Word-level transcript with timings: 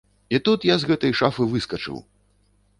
І 0.29 0.39
тут 0.47 0.65
я 0.69 0.77
з 0.83 0.89
гэтай 0.93 1.13
шафы 1.21 1.49
выскачыў! 1.55 2.03